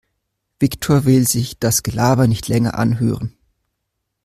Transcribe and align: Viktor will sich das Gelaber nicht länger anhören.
Viktor 0.57 1.05
will 1.05 1.27
sich 1.27 1.59
das 1.59 1.83
Gelaber 1.83 2.25
nicht 2.25 2.47
länger 2.47 2.73
anhören. 2.73 3.37